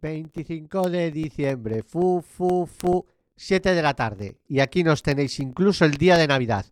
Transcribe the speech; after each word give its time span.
25 0.00 0.90
de 0.90 1.10
diciembre, 1.10 1.82
fu, 1.82 2.22
fu, 2.22 2.66
fu, 2.66 3.04
7 3.36 3.74
de 3.74 3.82
la 3.82 3.94
tarde. 3.94 4.36
Y 4.48 4.60
aquí 4.60 4.84
nos 4.84 5.02
tenéis 5.02 5.40
incluso 5.40 5.84
el 5.84 5.92
día 5.92 6.16
de 6.16 6.26
Navidad. 6.26 6.66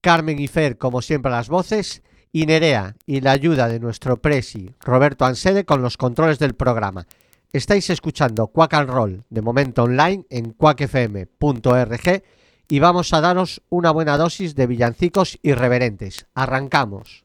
Carmen 0.00 0.38
y 0.38 0.48
Fer, 0.48 0.76
como 0.76 1.02
siempre, 1.02 1.32
a 1.32 1.36
las 1.36 1.48
voces, 1.48 2.02
y 2.32 2.46
Nerea, 2.46 2.96
y 3.06 3.20
la 3.20 3.30
ayuda 3.32 3.68
de 3.68 3.80
nuestro 3.80 4.20
presi, 4.20 4.74
Roberto 4.80 5.24
Ansede, 5.24 5.64
con 5.64 5.82
los 5.82 5.96
controles 5.96 6.38
del 6.38 6.54
programa. 6.54 7.06
Estáis 7.52 7.88
escuchando 7.90 8.48
Quack 8.48 8.74
and 8.74 8.90
Roll, 8.90 9.24
de 9.30 9.40
momento 9.40 9.84
online, 9.84 10.26
en 10.30 10.50
quackfm.org, 10.50 12.22
y 12.68 12.78
vamos 12.80 13.12
a 13.12 13.20
daros 13.20 13.62
una 13.68 13.92
buena 13.92 14.16
dosis 14.16 14.54
de 14.56 14.66
villancicos 14.66 15.38
irreverentes. 15.42 16.26
Arrancamos. 16.34 17.24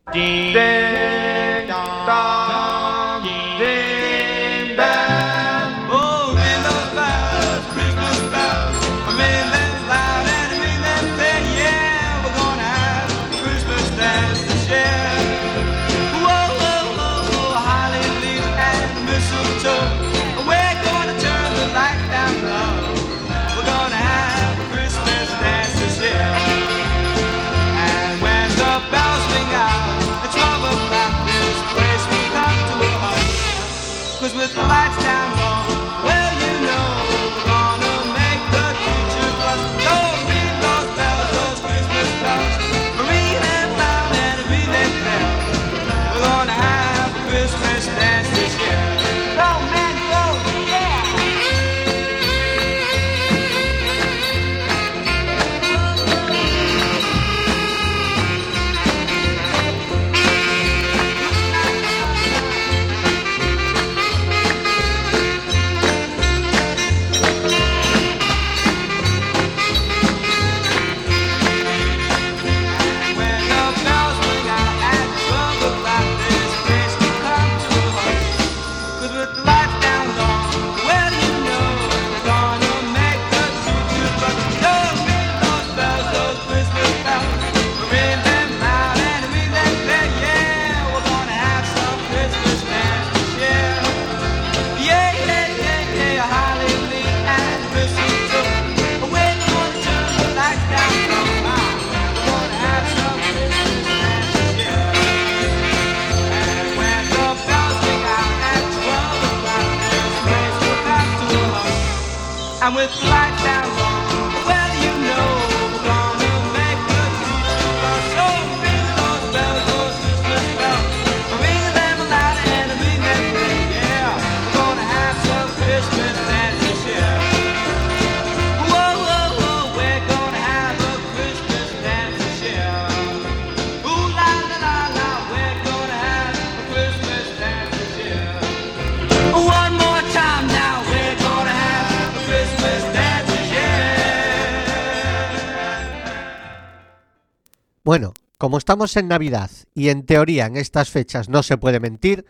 Como 148.50 148.58
estamos 148.58 148.98
en 148.98 149.08
Navidad 149.08 149.52
y 149.76 149.90
en 149.90 150.08
teoría 150.08 150.48
en 150.48 150.58
estas 150.58 150.90
fechas 150.90 151.30
no 151.30 151.44
se 151.44 151.60
puede 151.60 151.80
mentir, 151.80 152.26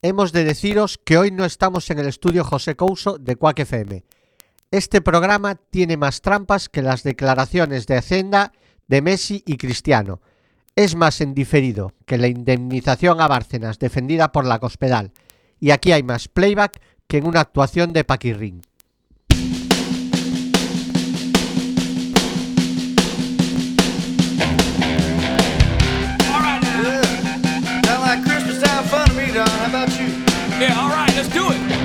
hemos 0.00 0.30
de 0.30 0.44
deciros 0.44 0.96
que 0.96 1.18
hoy 1.18 1.32
no 1.32 1.44
estamos 1.44 1.90
en 1.90 1.98
el 1.98 2.06
estudio 2.06 2.44
José 2.44 2.76
Couso 2.76 3.18
de 3.18 3.34
Cuac 3.34 3.58
FM. 3.58 4.04
Este 4.70 5.00
programa 5.00 5.56
tiene 5.56 5.96
más 5.96 6.20
trampas 6.20 6.68
que 6.68 6.82
las 6.82 7.02
declaraciones 7.02 7.88
de 7.88 7.96
Hacienda 7.96 8.52
de 8.86 9.02
Messi 9.02 9.42
y 9.44 9.56
Cristiano. 9.56 10.20
Es 10.76 10.94
más 10.94 11.20
en 11.20 11.34
diferido 11.34 11.94
que 12.04 12.16
la 12.16 12.28
indemnización 12.28 13.20
a 13.20 13.26
Bárcenas 13.26 13.80
defendida 13.80 14.30
por 14.30 14.44
la 14.44 14.60
Cospedal. 14.60 15.10
Y 15.58 15.72
aquí 15.72 15.90
hay 15.90 16.04
más 16.04 16.28
playback 16.28 16.80
que 17.08 17.18
en 17.18 17.26
una 17.26 17.40
actuación 17.40 17.92
de 17.92 18.04
Paquirrín. 18.04 18.62
Yeah, 30.58 30.80
all 30.80 30.88
right, 30.88 31.14
let's 31.14 31.28
do 31.28 31.52
it. 31.52 31.75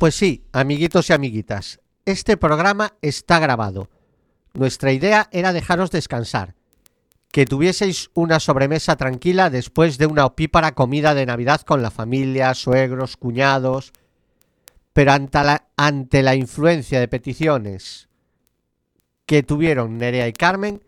Pues 0.00 0.14
sí, 0.14 0.46
amiguitos 0.52 1.10
y 1.10 1.12
amiguitas, 1.12 1.78
este 2.06 2.38
programa 2.38 2.94
está 3.02 3.38
grabado. 3.38 3.90
Nuestra 4.54 4.92
idea 4.92 5.28
era 5.30 5.52
dejaros 5.52 5.90
descansar, 5.90 6.54
que 7.30 7.44
tuvieseis 7.44 8.08
una 8.14 8.40
sobremesa 8.40 8.96
tranquila 8.96 9.50
después 9.50 9.98
de 9.98 10.06
una 10.06 10.24
opípara 10.24 10.72
comida 10.72 11.12
de 11.12 11.26
Navidad 11.26 11.60
con 11.60 11.82
la 11.82 11.90
familia, 11.90 12.54
suegros, 12.54 13.18
cuñados. 13.18 13.92
Pero 14.94 15.12
ante 15.12 15.44
la, 15.44 15.66
ante 15.76 16.22
la 16.22 16.34
influencia 16.34 16.98
de 16.98 17.06
peticiones 17.06 18.08
que 19.26 19.42
tuvieron 19.42 19.98
Nerea 19.98 20.28
y 20.28 20.32
Carmen, 20.32 20.80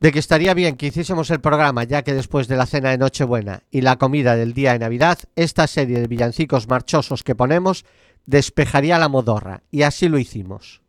de 0.00 0.12
que 0.12 0.18
estaría 0.18 0.54
bien 0.54 0.76
que 0.76 0.86
hiciésemos 0.86 1.30
el 1.30 1.40
programa 1.40 1.84
ya 1.84 2.02
que 2.02 2.14
después 2.14 2.48
de 2.48 2.56
la 2.56 2.66
cena 2.66 2.90
de 2.90 2.98
Nochebuena 2.98 3.62
y 3.70 3.80
la 3.80 3.96
comida 3.96 4.36
del 4.36 4.54
día 4.54 4.72
de 4.72 4.80
Navidad, 4.80 5.18
esta 5.36 5.66
serie 5.66 6.00
de 6.00 6.06
villancicos 6.06 6.68
marchosos 6.68 7.22
que 7.22 7.34
ponemos 7.34 7.84
despejaría 8.26 8.98
la 8.98 9.08
modorra, 9.08 9.62
y 9.70 9.82
así 9.82 10.08
lo 10.08 10.18
hicimos. 10.18 10.80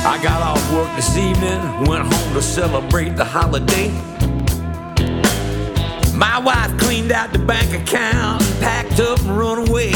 I 0.00 0.22
got 0.22 0.42
off 0.42 0.72
work 0.72 0.88
this 0.96 1.16
evening, 1.16 1.60
went 1.86 2.12
home 2.12 2.34
to 2.34 2.42
celebrate 2.42 3.14
the 3.16 3.24
holiday. 3.24 4.17
My 6.18 6.40
wife 6.40 6.76
cleaned 6.80 7.12
out 7.12 7.32
the 7.32 7.38
bank 7.38 7.72
account, 7.80 8.42
packed 8.60 8.98
up 8.98 9.20
and 9.20 9.38
run 9.38 9.68
away. 9.68 9.92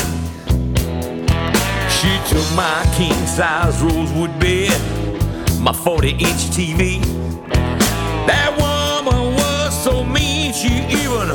She 1.99 2.13
took 2.31 2.47
my 2.55 2.89
king 2.95 3.27
size 3.27 3.83
rosewood 3.83 4.39
bed, 4.39 4.71
my 5.59 5.73
40 5.73 6.11
inch 6.11 6.43
TV. 6.55 7.03
That 8.29 8.55
woman 8.55 9.35
was 9.35 9.83
so 9.83 10.05
mean, 10.05 10.53
she 10.53 10.87
even 10.95 11.27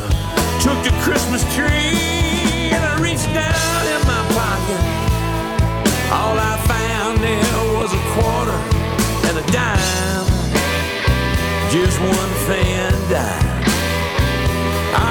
took 0.64 0.80
the 0.88 0.96
Christmas 1.04 1.44
tree. 1.54 2.72
And 2.72 2.82
I 2.82 2.98
reached 3.02 3.28
down 3.36 3.82
in 3.92 4.02
my 4.08 4.24
pocket. 4.40 4.82
All 6.16 6.40
I 6.40 6.56
found 6.64 7.18
there 7.20 7.76
was 7.76 7.92
a 7.92 8.04
quarter 8.16 8.58
and 9.28 9.38
a 9.38 9.52
dime. 9.52 10.28
Just 11.74 12.00
one 12.00 12.32
fan 12.48 12.94
dime. 13.12 13.57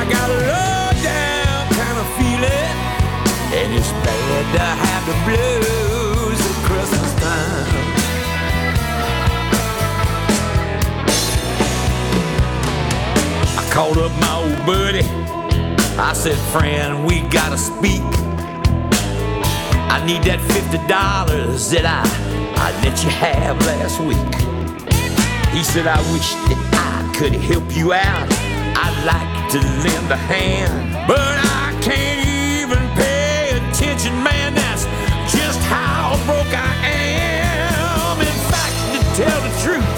I 0.07 0.13
got 0.13 0.31
a 0.31 0.35
low 0.35 0.93
down 1.03 1.67
kind 1.75 1.99
of 1.99 2.07
feeling, 2.15 2.75
and 3.59 3.75
it's 3.75 3.91
bad 4.07 4.45
to 4.55 4.63
have 4.87 5.03
the 5.05 5.17
blues 5.27 6.41
at 6.47 6.57
Christmas 6.65 7.13
time. 7.19 7.67
I 13.59 13.61
called 13.73 13.99
up 13.99 14.13
my 14.21 14.35
old 14.37 14.65
buddy. 14.65 15.03
I 15.99 16.13
said, 16.13 16.39
friend, 16.53 17.05
we 17.05 17.23
gotta 17.23 17.59
speak. 17.59 18.03
I 19.91 20.01
need 20.07 20.23
that 20.23 20.41
fifty 20.53 20.79
dollars 20.87 21.71
that 21.71 21.85
I 21.85 22.05
I 22.55 22.71
let 22.85 23.03
you 23.03 23.11
have 23.11 23.59
last 23.67 23.99
week. 23.99 24.35
He 25.53 25.65
said, 25.65 25.89
I 25.89 25.99
wish 26.13 26.33
that 26.47 26.61
I 26.75 27.13
could 27.19 27.33
help 27.33 27.75
you 27.75 27.93
out. 27.93 28.29
I'd 28.79 29.05
like 29.05 29.36
to 29.61 29.69
lend 29.81 30.11
a 30.13 30.17
hand, 30.17 31.09
but 31.09 31.37
I 31.65 31.73
can't 31.81 32.21
even 32.29 32.83
pay 32.93 33.57
attention, 33.57 34.13
man. 34.23 34.53
That's 34.53 34.85
just 35.33 35.61
how 35.65 36.13
broke 36.29 36.53
I 36.53 36.73
am. 36.93 38.21
In 38.21 38.39
fact, 38.53 38.77
to 38.93 39.01
tell 39.17 39.41
the 39.41 39.55
truth, 39.65 39.97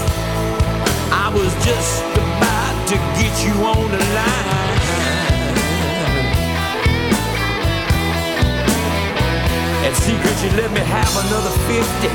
I 1.11 1.27
was 1.35 1.50
just 1.67 2.07
about 2.15 2.77
to 2.91 2.97
get 3.19 3.35
you 3.43 3.55
on 3.67 3.91
the 3.91 4.03
line. 4.15 4.79
And 9.83 9.95
secret, 9.97 10.37
you 10.45 10.50
let 10.55 10.71
me 10.71 10.83
have 10.87 11.11
another 11.27 11.50
50? 11.67 12.09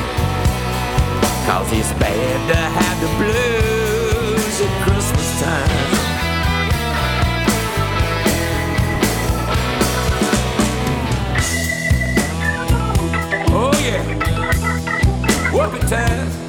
Cause 1.43 1.67
it's 1.75 1.91
bad 1.99 2.39
to 2.51 2.55
have 2.55 2.97
the 3.03 3.11
blues 3.19 4.61
at 4.61 4.71
Christmas 4.87 5.41
time. 5.41 6.02
Whoopie 15.53 15.87
time. 15.87 16.42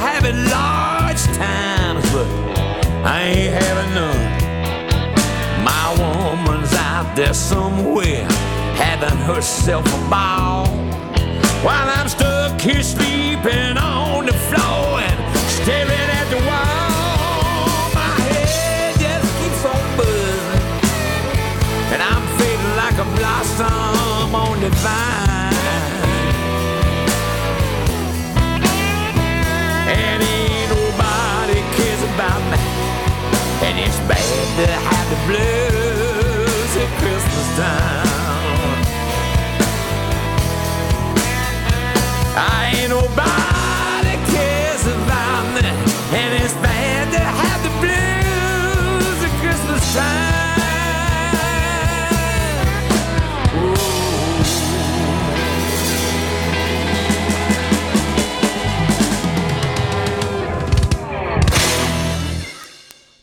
habit 0.00 0.49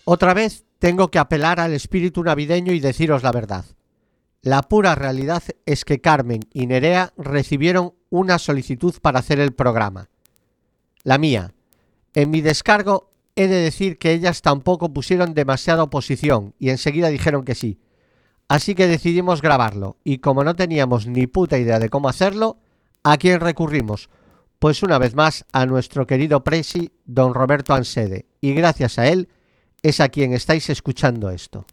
Otra 0.10 0.34
vez 0.34 0.64
tengo 0.80 1.10
que 1.10 1.20
apelar 1.20 1.60
al 1.60 1.74
espíritu 1.74 2.24
navideño 2.24 2.72
y 2.72 2.80
deciros 2.80 3.24
la 3.24 3.34
verdad. 3.34 3.66
La 4.42 4.62
pura 4.62 4.96
realidad 4.96 5.44
es 5.66 5.84
que 5.84 6.00
Carmen 6.00 6.40
y 6.54 6.66
Nerea 6.66 7.12
recibieron 7.18 7.94
una 8.10 8.40
solicitud 8.40 8.96
para 9.02 9.20
hacer 9.20 9.42
el 9.42 9.52
programa. 9.52 10.08
La 11.04 11.18
mía. 11.18 11.54
En 12.14 12.32
mi 12.32 12.40
descargo 12.40 13.12
he 13.36 13.50
de 13.50 13.58
decir 13.58 13.98
que 13.98 14.14
ellas 14.14 14.42
tampoco 14.42 14.94
pusieron 14.94 15.34
demasiada 15.34 15.84
oposición 15.84 16.56
y 16.58 16.70
enseguida 16.70 17.10
dijeron 17.10 17.44
que 17.44 17.56
sí. 17.56 17.82
Así 18.48 18.76
que 18.76 18.88
decidimos 18.88 19.42
grabarlo 19.42 19.98
y 20.06 20.20
como 20.20 20.46
no 20.46 20.56
teníamos 20.56 21.06
ni 21.06 21.28
puta 21.28 21.58
idea 21.58 21.80
de 21.80 21.90
cómo 21.90 22.08
hacerlo, 22.08 22.60
¿a 23.04 23.18
quién 23.18 23.42
recurrimos? 23.42 24.10
Pues 24.58 24.84
una 24.84 25.00
vez 25.00 25.16
más 25.16 25.44
a 25.52 25.66
nuestro 25.66 26.08
querido 26.08 26.46
presi, 26.46 26.94
don 27.04 27.34
Roberto 27.34 27.74
Ansede, 27.74 28.26
y 28.40 28.54
gracias 28.54 29.00
a 29.00 29.10
él 29.10 29.28
es 29.82 30.00
a 30.00 30.10
quien 30.10 30.34
estáis 30.34 30.70
escuchando 30.70 31.30
esto. 31.30 31.66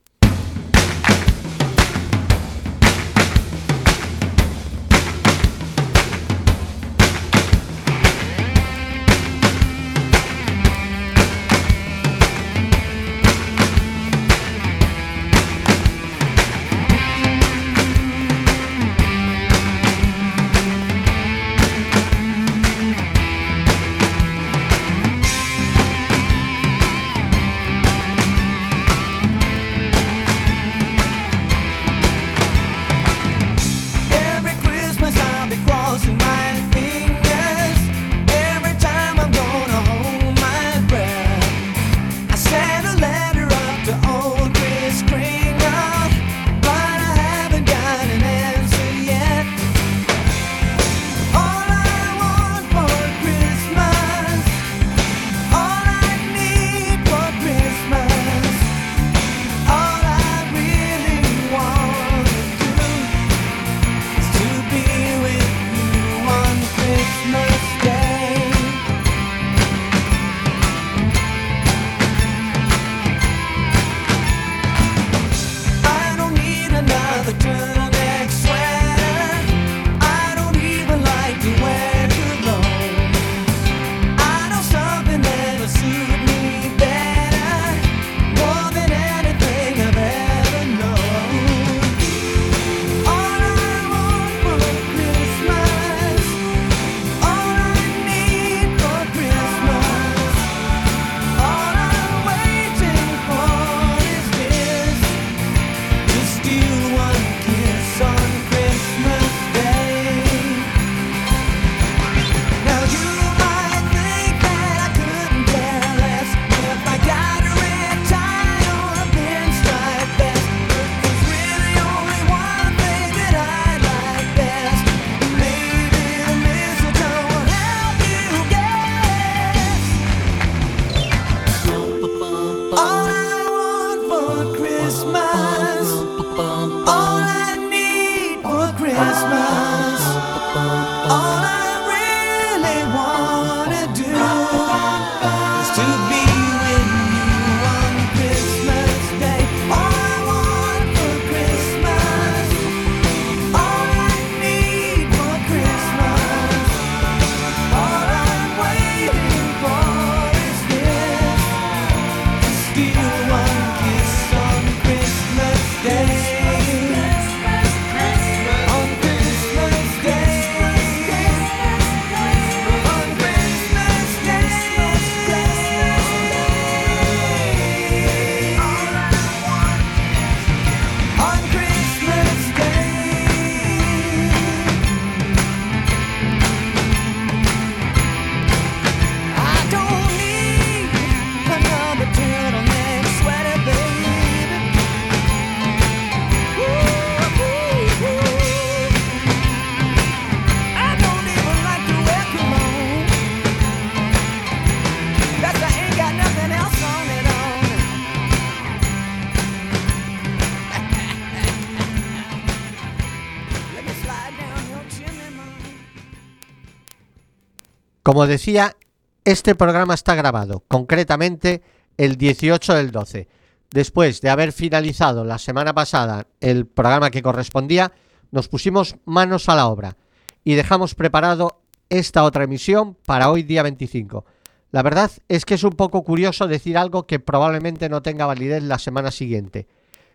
Como 218.15 218.29
decía, 218.29 218.77
este 219.25 219.57
programa 219.57 219.95
está 219.95 220.15
grabado, 220.15 220.63
concretamente 220.69 221.63
el 221.97 222.15
18 222.15 222.75
del 222.75 222.93
12. 222.93 223.27
Después 223.73 224.21
de 224.21 224.31
haber 224.31 224.53
finalizado 224.53 225.25
la 225.25 225.37
semana 225.37 225.75
pasada 225.75 226.29
el 226.41 226.65
programa 226.65 227.11
que 227.11 227.23
correspondía, 227.23 227.91
nos 228.31 228.47
pusimos 228.47 228.95
manos 229.05 229.49
a 229.49 229.57
la 229.57 229.67
obra 229.67 229.97
y 230.45 230.55
dejamos 230.55 230.95
preparado 230.95 231.59
esta 231.89 232.23
otra 232.23 232.45
emisión 232.45 232.97
para 233.05 233.33
hoy 233.33 233.43
día 233.43 233.65
25. 233.65 234.25
La 234.71 234.85
verdad 234.85 235.11
es 235.27 235.45
que 235.45 235.55
es 235.55 235.65
un 235.65 235.73
poco 235.73 236.05
curioso 236.05 236.47
decir 236.47 236.79
algo 236.79 237.09
que 237.09 237.19
probablemente 237.19 237.89
no 237.89 238.01
tenga 238.01 238.27
validez 238.27 238.63
la 238.63 238.79
semana 238.79 239.11
siguiente. 239.11 239.67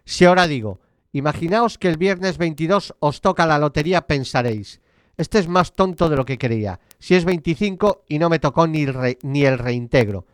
Si 0.06 0.24
ahora 0.24 0.48
digo, 0.48 0.80
imaginaos 1.12 1.78
que 1.78 1.90
el 1.90 1.98
viernes 1.98 2.38
22 2.38 2.96
os 3.02 3.20
toca 3.20 3.46
la 3.46 3.60
lotería, 3.60 4.08
pensaréis, 4.08 4.80
este 5.20 5.38
es 5.38 5.50
más 5.50 5.74
tonto 5.74 6.08
de 6.08 6.16
lo 6.16 6.24
que 6.24 6.38
creía, 6.38 6.80
si 6.98 7.14
es 7.14 7.26
25 7.26 8.06
y 8.08 8.20
no 8.20 8.30
me 8.30 8.40
tocó 8.40 8.66
ni 8.68 8.84
el, 8.84 9.18
ni 9.22 9.44
el 9.44 9.58
reintegro. 9.58 10.26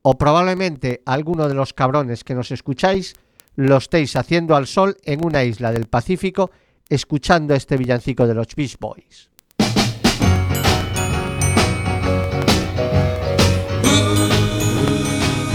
O 0.00 0.16
probablemente 0.16 1.02
alguno 1.04 1.46
de 1.46 1.52
los 1.52 1.74
cabrones 1.74 2.24
que 2.24 2.34
nos 2.34 2.50
escucháis 2.50 3.14
lo 3.56 3.76
estéis 3.76 4.16
haciendo 4.16 4.56
al 4.56 4.66
sol 4.66 4.96
en 5.04 5.22
una 5.22 5.44
isla 5.44 5.72
del 5.72 5.88
Pacífico 5.88 6.50
escuchando 6.88 7.54
este 7.54 7.76
villancico 7.76 8.26
de 8.26 8.34
los 8.34 8.46
Beach 8.56 8.78
Boys. 8.80 9.28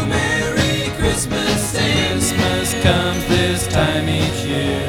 Merry 0.08 0.92
Christmas, 1.00 1.74
Christmas 1.74 2.76
comes 2.84 3.28
this 3.30 3.68
time 3.68 4.08
each 4.08 4.46
year. 4.46 4.85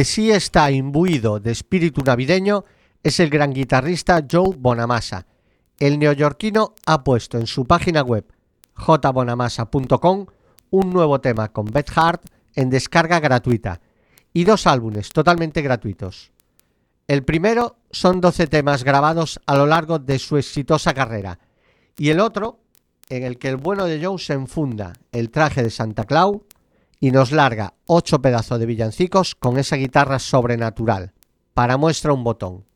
Que 0.00 0.06
sí 0.06 0.30
está 0.30 0.70
imbuido 0.70 1.40
de 1.40 1.50
espíritu 1.50 2.00
navideño 2.00 2.64
es 3.02 3.20
el 3.20 3.28
gran 3.28 3.52
guitarrista 3.52 4.24
Joe 4.26 4.56
Bonamassa. 4.56 5.26
El 5.78 5.98
neoyorquino 5.98 6.72
ha 6.86 7.04
puesto 7.04 7.36
en 7.36 7.46
su 7.46 7.66
página 7.66 8.00
web 8.00 8.24
jbonamassa.com 8.76 10.24
un 10.70 10.90
nuevo 10.90 11.20
tema 11.20 11.52
con 11.52 11.66
Beth 11.66 11.90
Hart 11.94 12.22
en 12.54 12.70
descarga 12.70 13.20
gratuita 13.20 13.82
y 14.32 14.44
dos 14.44 14.66
álbumes 14.66 15.10
totalmente 15.10 15.60
gratuitos. 15.60 16.32
El 17.06 17.22
primero 17.22 17.76
son 17.90 18.22
12 18.22 18.46
temas 18.46 18.84
grabados 18.84 19.38
a 19.44 19.54
lo 19.54 19.66
largo 19.66 19.98
de 19.98 20.18
su 20.18 20.38
exitosa 20.38 20.94
carrera 20.94 21.40
y 21.98 22.08
el 22.08 22.20
otro 22.20 22.58
en 23.10 23.22
el 23.22 23.36
que 23.36 23.48
el 23.48 23.58
bueno 23.58 23.84
de 23.84 24.02
Joe 24.02 24.18
se 24.18 24.32
enfunda 24.32 24.94
el 25.12 25.30
traje 25.30 25.62
de 25.62 25.68
Santa 25.68 26.04
Claus 26.04 26.38
y 27.00 27.10
nos 27.10 27.32
larga 27.32 27.74
ocho 27.86 28.20
pedazos 28.20 28.60
de 28.60 28.66
villancicos 28.66 29.34
con 29.34 29.58
esa 29.58 29.76
guitarra 29.76 30.18
sobrenatural. 30.18 31.12
Para 31.54 31.78
muestra 31.78 32.12
un 32.12 32.22
botón. 32.22 32.66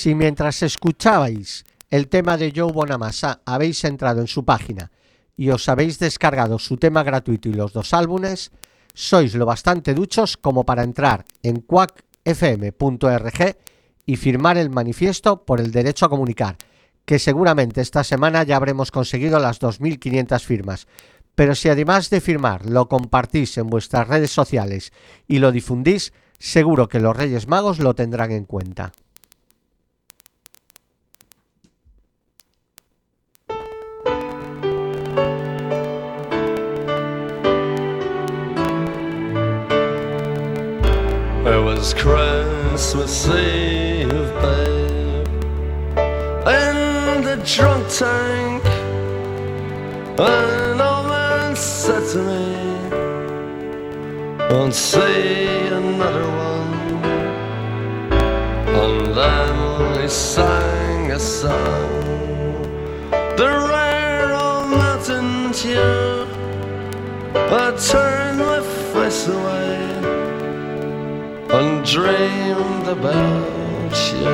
Si 0.00 0.14
mientras 0.14 0.62
escuchabais 0.62 1.66
el 1.90 2.08
tema 2.08 2.38
de 2.38 2.54
Joe 2.56 2.72
Bonamassa 2.72 3.42
habéis 3.44 3.84
entrado 3.84 4.22
en 4.22 4.28
su 4.28 4.46
página 4.46 4.90
y 5.36 5.50
os 5.50 5.68
habéis 5.68 5.98
descargado 5.98 6.58
su 6.58 6.78
tema 6.78 7.02
gratuito 7.02 7.50
y 7.50 7.52
los 7.52 7.74
dos 7.74 7.92
álbumes, 7.92 8.50
sois 8.94 9.34
lo 9.34 9.44
bastante 9.44 9.92
duchos 9.92 10.38
como 10.38 10.64
para 10.64 10.84
entrar 10.84 11.26
en 11.42 11.60
quackfm.org 11.60 13.56
y 14.06 14.16
firmar 14.16 14.56
el 14.56 14.70
manifiesto 14.70 15.44
por 15.44 15.60
el 15.60 15.70
derecho 15.70 16.06
a 16.06 16.08
comunicar, 16.08 16.56
que 17.04 17.18
seguramente 17.18 17.82
esta 17.82 18.02
semana 18.02 18.42
ya 18.42 18.56
habremos 18.56 18.90
conseguido 18.90 19.38
las 19.38 19.60
2.500 19.60 20.40
firmas. 20.40 20.86
Pero 21.34 21.54
si 21.54 21.68
además 21.68 22.08
de 22.08 22.22
firmar 22.22 22.64
lo 22.64 22.88
compartís 22.88 23.58
en 23.58 23.66
vuestras 23.66 24.08
redes 24.08 24.30
sociales 24.30 24.94
y 25.28 25.40
lo 25.40 25.52
difundís, 25.52 26.14
seguro 26.38 26.88
que 26.88 27.00
los 27.00 27.14
Reyes 27.14 27.48
Magos 27.48 27.80
lo 27.80 27.94
tendrán 27.94 28.32
en 28.32 28.46
cuenta. 28.46 28.92
It 41.50 41.58
was 41.58 41.94
Christmas 41.94 43.26
Eve, 43.26 44.08
babe, 44.40 45.26
in 46.46 47.24
the 47.24 47.42
drunk 47.44 47.88
tank. 47.88 48.64
An 50.16 50.80
old 50.80 51.08
man 51.08 51.56
said 51.56 52.04
to 52.12 52.18
me, 52.28 52.54
Won't 54.48 54.74
see 54.74 55.48
another 55.66 56.28
one. 56.52 57.02
And 58.82 59.00
then 59.18 60.02
he 60.02 60.08
sang 60.08 61.10
a 61.10 61.18
song, 61.18 62.62
the 63.36 63.50
rare 63.72 64.32
old 64.34 64.68
mountain 64.68 65.52
tune. 65.52 66.28
I 67.34 67.76
turned 67.90 68.38
my 68.38 68.60
face 68.92 69.26
away 69.26 69.59
dreamed 71.90 72.86
about 72.86 73.96
you. 74.12 74.30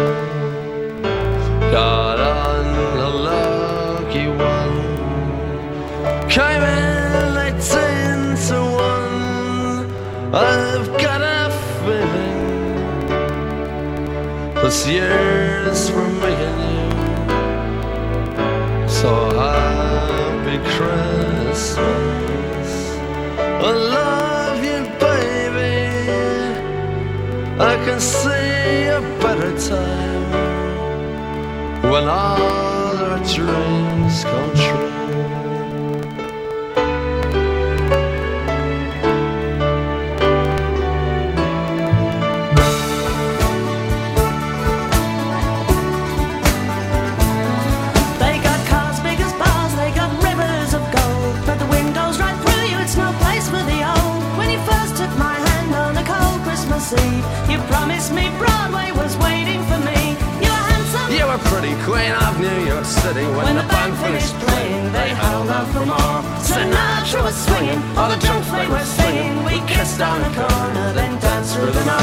Got 1.72 2.20
on 2.20 2.66
a 2.98 3.08
lucky 3.08 4.28
one, 4.28 4.76
came 6.28 6.62
in 6.62 7.36
eighteen 7.46 8.36
to 8.48 8.58
one. 8.76 9.90
I've 10.34 10.88
got 11.00 11.22
a 11.22 11.50
feeling 11.80 12.44
this 14.62 14.86
year's 14.86 15.88
for 15.88 16.04
and 16.04 16.60
you. 18.84 18.86
So 18.86 19.10
happy 19.34 20.58
Christmas. 20.76 22.70
I 23.38 23.70
can 27.86 28.00
see 28.00 28.88
a 28.88 29.00
better 29.22 29.56
time 29.56 30.32
when 31.88 32.02
all 32.02 32.96
our 32.98 33.18
dreams 33.18 34.24
come 34.24 34.54
true. 34.56 35.05
Christmas 56.86 57.02
Eve, 57.02 57.50
you 57.50 57.58
promised 57.66 58.12
me 58.12 58.28
Broadway 58.38 58.92
was 58.92 59.16
waiting 59.18 59.60
for 59.64 59.78
me. 59.78 60.14
You 60.38 60.50
were 60.50 60.66
handsome. 60.70 61.10
You 61.10 61.26
were 61.26 61.38
pretty 61.50 61.74
queen 61.82 62.12
of 62.12 62.38
New 62.38 62.64
York 62.64 62.84
City 62.84 63.24
when, 63.34 63.44
When 63.44 63.56
the 63.56 63.62
band 63.62 63.96
finished 63.98 64.34
playing, 64.46 64.92
they 64.92 65.08
held 65.08 65.48
out 65.48 65.66
for 65.72 65.84
more. 65.84 66.22
Sinatra 66.38 67.24
was 67.24 67.34
swinging, 67.34 67.82
all 67.96 68.08
the 68.08 68.16
drunks 68.24 68.50
they 68.52 68.68
were 68.68 68.84
singing. 68.84 69.42
We 69.44 69.66
kissed 69.66 70.00
on 70.00 70.20
the 70.20 70.30
corner, 70.38 70.92
then 70.92 71.18
danced 71.20 71.56
through 71.56 71.72
the 71.72 71.84
night. 71.86 71.95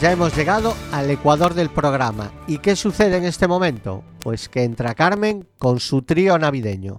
Ya 0.00 0.12
hemos 0.12 0.36
llegado 0.36 0.74
al 0.92 1.10
ecuador 1.10 1.54
del 1.54 1.70
programa. 1.70 2.30
¿Y 2.46 2.58
qué 2.58 2.76
sucede 2.76 3.16
en 3.16 3.24
este 3.24 3.48
momento? 3.48 4.04
Pues 4.20 4.48
que 4.48 4.62
entra 4.62 4.94
Carmen 4.94 5.48
con 5.58 5.80
su 5.80 6.02
trío 6.02 6.38
navideño. 6.38 6.96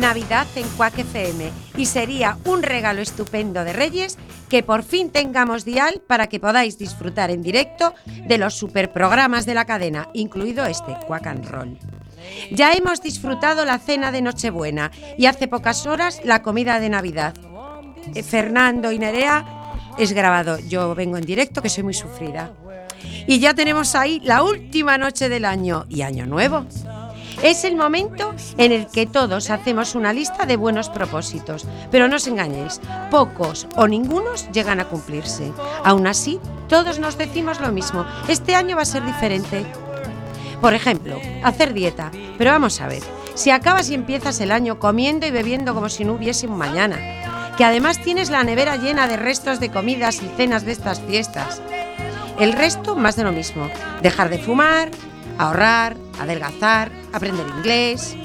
Navidad 0.00 0.46
en 0.56 0.66
Quack 0.76 0.98
FM 0.98 1.50
y 1.76 1.86
sería 1.86 2.38
un 2.44 2.62
regalo 2.62 3.00
estupendo 3.00 3.62
de 3.62 3.72
Reyes 3.72 4.18
que 4.48 4.62
por 4.62 4.82
fin 4.82 5.10
tengamos 5.10 5.64
dial 5.64 6.02
para 6.06 6.26
que 6.26 6.40
podáis 6.40 6.76
disfrutar 6.76 7.30
en 7.30 7.42
directo 7.42 7.94
de 8.26 8.38
los 8.38 8.54
superprogramas 8.54 9.46
de 9.46 9.54
la 9.54 9.64
cadena, 9.64 10.08
incluido 10.12 10.66
este 10.66 10.96
Quack 11.06 11.26
and 11.28 11.46
Roll. 11.46 11.78
Ya 12.50 12.72
hemos 12.72 13.00
disfrutado 13.00 13.64
la 13.64 13.78
cena 13.78 14.10
de 14.10 14.22
Nochebuena 14.22 14.90
y 15.16 15.26
hace 15.26 15.46
pocas 15.46 15.86
horas 15.86 16.20
la 16.24 16.42
comida 16.42 16.80
de 16.80 16.88
Navidad. 16.88 17.34
Eh, 18.14 18.22
Fernando 18.24 18.90
y 18.90 18.98
Nerea 18.98 19.44
es 19.98 20.12
grabado, 20.12 20.58
yo 20.58 20.94
vengo 20.96 21.16
en 21.16 21.24
directo 21.24 21.62
que 21.62 21.68
soy 21.68 21.84
muy 21.84 21.94
sufrida. 21.94 22.52
Y 23.26 23.38
ya 23.38 23.54
tenemos 23.54 23.94
ahí 23.94 24.20
la 24.24 24.42
última 24.42 24.98
noche 24.98 25.28
del 25.28 25.44
año 25.44 25.86
y 25.88 26.02
año 26.02 26.26
nuevo. 26.26 26.66
Es 27.42 27.64
el 27.64 27.74
momento 27.74 28.34
en 28.58 28.70
el 28.70 28.86
que 28.86 29.06
todos 29.06 29.48
hacemos 29.48 29.94
una 29.94 30.12
lista 30.12 30.44
de 30.44 30.58
buenos 30.58 30.90
propósitos, 30.90 31.64
pero 31.90 32.06
no 32.06 32.16
os 32.16 32.26
engañéis, 32.26 32.82
pocos 33.10 33.66
o 33.76 33.88
ningunos 33.88 34.50
llegan 34.52 34.78
a 34.78 34.84
cumplirse. 34.84 35.50
Aún 35.82 36.06
así, 36.06 36.38
todos 36.68 36.98
nos 36.98 37.16
decimos 37.16 37.58
lo 37.60 37.72
mismo, 37.72 38.04
este 38.28 38.54
año 38.54 38.76
va 38.76 38.82
a 38.82 38.84
ser 38.84 39.06
diferente. 39.06 39.64
Por 40.60 40.74
ejemplo, 40.74 41.18
hacer 41.42 41.72
dieta, 41.72 42.10
pero 42.36 42.50
vamos 42.50 42.78
a 42.82 42.88
ver, 42.88 43.02
si 43.34 43.50
acabas 43.50 43.88
y 43.88 43.94
empiezas 43.94 44.38
el 44.40 44.52
año 44.52 44.78
comiendo 44.78 45.26
y 45.26 45.30
bebiendo 45.30 45.74
como 45.74 45.88
si 45.88 46.04
no 46.04 46.12
hubiese 46.12 46.46
un 46.46 46.58
mañana, 46.58 46.98
que 47.56 47.64
además 47.64 48.02
tienes 48.02 48.28
la 48.28 48.44
nevera 48.44 48.76
llena 48.76 49.08
de 49.08 49.16
restos 49.16 49.60
de 49.60 49.70
comidas 49.70 50.22
y 50.22 50.28
cenas 50.36 50.66
de 50.66 50.72
estas 50.72 51.00
fiestas. 51.00 51.62
El 52.38 52.52
resto, 52.52 52.96
más 52.96 53.16
de 53.16 53.24
lo 53.24 53.32
mismo. 53.32 53.70
Dejar 54.02 54.28
de 54.28 54.38
fumar, 54.38 54.90
ahorrar, 55.38 55.96
adelgazar, 56.20 56.90
aprender 57.12 57.46
inglés. 57.56 58.16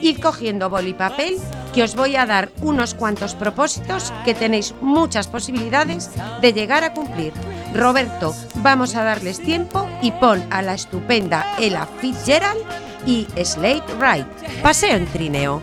Ir 0.00 0.20
cogiendo 0.20 0.68
boli 0.68 0.90
y 0.90 0.94
papel, 0.94 1.38
que 1.72 1.82
os 1.82 1.96
voy 1.96 2.16
a 2.16 2.26
dar 2.26 2.50
unos 2.60 2.94
cuantos 2.94 3.34
propósitos 3.34 4.12
que 4.24 4.34
tenéis 4.34 4.74
muchas 4.80 5.28
posibilidades 5.28 6.10
de 6.40 6.52
llegar 6.52 6.84
a 6.84 6.92
cumplir. 6.92 7.32
Roberto, 7.74 8.34
vamos 8.56 8.94
a 8.94 9.04
darles 9.04 9.40
tiempo 9.40 9.88
y 10.02 10.12
pon 10.12 10.44
a 10.50 10.62
la 10.62 10.74
estupenda 10.74 11.56
Ella 11.58 11.88
Fitzgerald 12.00 12.62
y 13.06 13.26
Slate 13.42 13.94
Wright. 13.98 14.26
Paseo 14.62 14.96
en 14.96 15.06
trineo. 15.06 15.62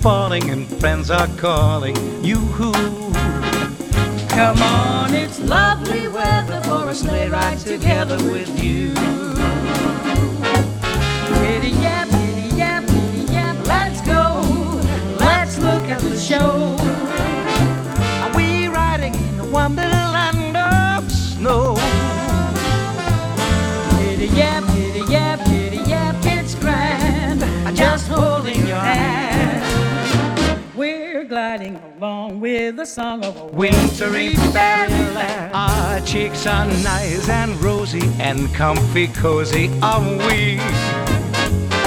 Falling 0.00 0.50
and 0.50 0.66
friends 0.80 1.10
are 1.10 1.26
calling 1.36 1.96
you. 2.24 2.36
Come 4.28 4.62
on, 4.62 5.14
it's 5.14 5.40
lovely 5.40 6.06
weather 6.08 6.60
for 6.62 6.88
a 6.88 6.94
sleigh 6.94 7.28
ride 7.28 7.58
together 7.58 8.16
with 8.30 8.48
you. 8.62 8.94
Giddy 11.40 11.70
yap, 11.82 12.08
giddy 12.10 12.56
yap, 12.56 12.86
giddy 12.86 13.32
yap, 13.32 13.56
let's 13.66 14.00
go. 14.02 14.42
Let's 15.18 15.58
look 15.58 15.84
at 15.84 16.00
the 16.00 16.16
show. 16.16 16.67
With 32.48 32.76
the 32.76 32.86
song 32.86 33.22
of 33.26 33.36
a 33.36 33.44
Wintry 33.46 34.34
fairyland. 34.54 35.52
Our 35.52 36.00
cheeks 36.00 36.46
are 36.46 36.66
nice 36.66 37.28
and 37.28 37.52
rosy 37.62 38.10
and 38.18 38.52
comfy 38.54 39.08
cozy 39.08 39.66
are 39.82 40.00
we. 40.00 40.56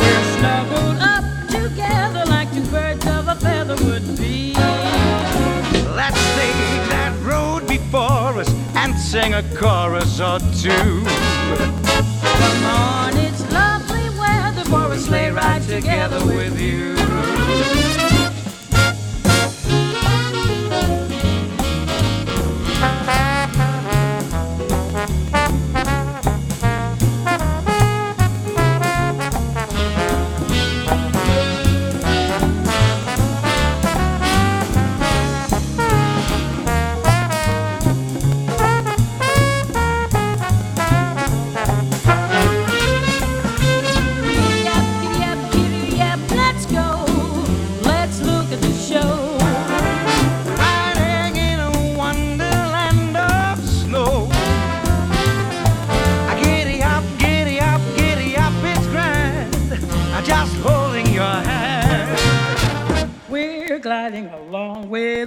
We're 0.01 0.25
snuggled 0.35 0.99
up 1.13 1.25
together 1.47 2.25
like 2.27 2.53
two 2.53 2.65
birds 2.65 3.03
of 3.07 3.27
a 3.27 3.35
feather 3.35 3.75
would 3.85 4.05
be. 4.19 4.53
Let's 5.99 6.21
take 6.37 6.81
that 6.93 7.13
road 7.23 7.67
before 7.67 8.33
us 8.41 8.53
and 8.75 8.95
sing 8.95 9.33
a 9.33 9.43
chorus 9.55 10.19
or 10.19 10.37
two. 10.63 11.03
Come 12.41 12.65
on, 12.65 13.17
it's 13.17 13.41
lovely 13.51 14.07
weather 14.19 14.65
for 14.69 14.93
a 14.93 14.99
sleigh 14.99 15.31
ride 15.31 15.63
together 15.63 16.23
with 16.23 16.61
you. 16.61 17.00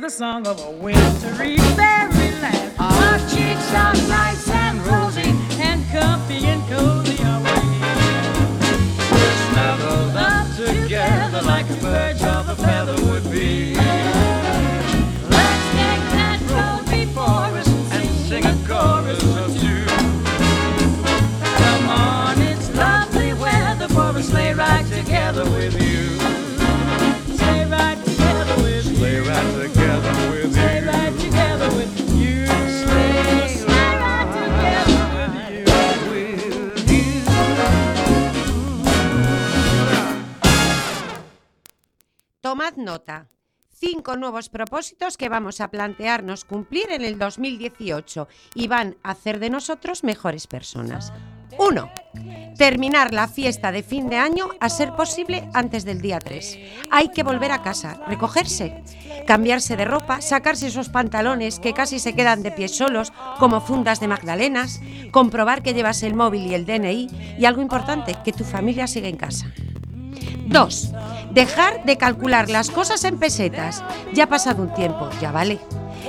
The 0.04 0.10
song 0.10 0.46
of 0.46 0.60
a 0.60 0.70
wintry 0.70 1.56
fairyland. 1.56 2.72
Our 2.78 3.18
cheeks 3.20 3.72
are 3.72 4.03
Tomad 42.44 42.76
nota. 42.76 43.30
Cinco 43.72 44.18
nuevos 44.18 44.50
propósitos 44.50 45.16
que 45.16 45.30
vamos 45.30 45.62
a 45.62 45.68
plantearnos 45.68 46.44
cumplir 46.44 46.90
en 46.90 47.00
el 47.00 47.18
2018 47.18 48.28
y 48.54 48.68
van 48.68 48.98
a 49.02 49.12
hacer 49.12 49.38
de 49.38 49.48
nosotros 49.48 50.04
mejores 50.04 50.46
personas. 50.46 51.10
1. 51.56 51.90
Terminar 52.58 53.14
la 53.14 53.28
fiesta 53.28 53.72
de 53.72 53.82
fin 53.82 54.10
de 54.10 54.16
año 54.16 54.50
a 54.60 54.68
ser 54.68 54.94
posible 54.94 55.48
antes 55.54 55.86
del 55.86 56.02
día 56.02 56.18
3. 56.18 56.58
Hay 56.90 57.08
que 57.08 57.22
volver 57.22 57.50
a 57.50 57.62
casa, 57.62 57.98
recogerse, 58.06 58.84
cambiarse 59.26 59.78
de 59.78 59.86
ropa, 59.86 60.20
sacarse 60.20 60.66
esos 60.66 60.90
pantalones 60.90 61.58
que 61.60 61.72
casi 61.72 61.98
se 61.98 62.14
quedan 62.14 62.42
de 62.42 62.50
pies 62.50 62.76
solos 62.76 63.10
como 63.38 63.62
fundas 63.62 64.00
de 64.00 64.08
magdalenas, 64.08 64.82
comprobar 65.12 65.62
que 65.62 65.72
llevas 65.72 66.02
el 66.02 66.12
móvil 66.12 66.46
y 66.46 66.52
el 66.52 66.66
DNI 66.66 67.36
y 67.38 67.44
algo 67.46 67.62
importante, 67.62 68.14
que 68.22 68.34
tu 68.34 68.44
familia 68.44 68.86
sigue 68.86 69.08
en 69.08 69.16
casa. 69.16 69.46
2. 70.46 70.92
Dejar 71.32 71.84
de 71.84 71.96
calcular 71.96 72.48
las 72.48 72.70
cosas 72.70 73.04
en 73.04 73.18
pesetas. 73.18 73.82
Ya 74.12 74.24
ha 74.24 74.28
pasado 74.28 74.62
un 74.62 74.74
tiempo, 74.74 75.08
ya 75.20 75.32
vale. 75.32 75.58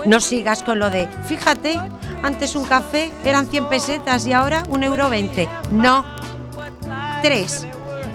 No 0.06 0.19
sigas 0.19 0.62
con 0.62 0.80
lo 0.80 0.89
de, 0.89 1.08
fíjate, 1.28 1.80
antes 2.21 2.56
un 2.56 2.65
café 2.65 3.12
eran 3.23 3.47
100 3.47 3.69
pesetas 3.69 4.25
y 4.28 4.34
ahora 4.34 4.63
un 4.69 4.84
euro 4.84 5.10
20. 5.10 5.47
No. 5.71 6.06
3. 7.21 7.67